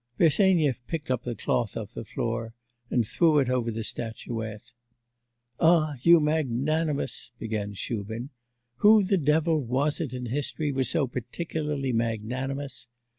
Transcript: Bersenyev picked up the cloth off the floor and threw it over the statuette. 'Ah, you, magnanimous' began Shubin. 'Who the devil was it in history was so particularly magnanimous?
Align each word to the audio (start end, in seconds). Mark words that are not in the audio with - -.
Bersenyev 0.17 0.79
picked 0.87 1.11
up 1.11 1.21
the 1.25 1.35
cloth 1.35 1.77
off 1.77 1.93
the 1.93 2.03
floor 2.03 2.55
and 2.89 3.05
threw 3.05 3.37
it 3.37 3.51
over 3.51 3.69
the 3.69 3.83
statuette. 3.83 4.71
'Ah, 5.59 5.93
you, 6.01 6.19
magnanimous' 6.19 7.29
began 7.37 7.75
Shubin. 7.75 8.31
'Who 8.77 9.03
the 9.03 9.19
devil 9.19 9.59
was 9.63 10.01
it 10.01 10.11
in 10.11 10.25
history 10.25 10.71
was 10.71 10.89
so 10.89 11.05
particularly 11.05 11.93
magnanimous? 11.93 12.87